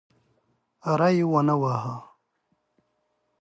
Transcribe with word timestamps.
ری 0.99 1.17
ونه 1.31 1.55
واهه. 1.61 1.95